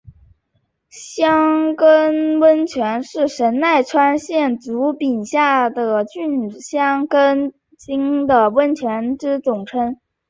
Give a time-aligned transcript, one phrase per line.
[0.89, 9.97] 箱根温泉是神奈川县足柄下郡箱根町的温泉之总称。